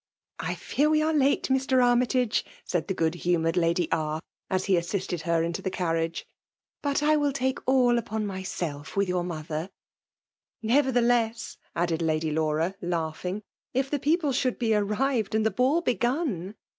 [0.39, 1.73] "I fear we are late, Mr.
[1.77, 6.23] Armytagc," said the good humoured Lady R, as he assisted her into the carriage;
[6.79, 9.69] '^ but I will take all upon myself with your mother/'
[10.23, 13.43] *' Nevertheless," added Lady Laura> laugh ing,"
[13.75, 16.55] if the people should be arrived, and the ball begun